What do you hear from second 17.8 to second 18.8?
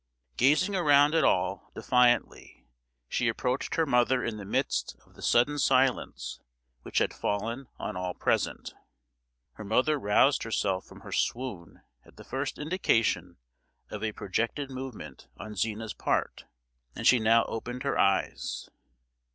her eyes.